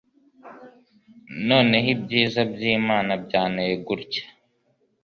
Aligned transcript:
Noneho 1.47 1.87
ibyiza 1.95 2.41
by'Imana 2.53 3.11
byanteye 3.23 3.73
gutya 3.87 4.23